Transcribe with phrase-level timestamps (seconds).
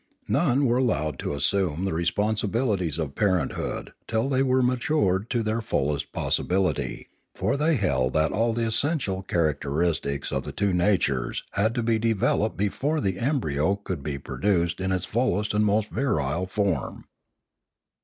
[0.27, 5.61] None were allowed to assume the responsibilities of parenthood till they were matured to their
[5.61, 10.73] fullest pos sibility; for they held that all the essential characteris tics of the two
[10.73, 15.65] natures had to be developed before the embryo could be produced in its fullest and
[15.67, 17.05] most virile form.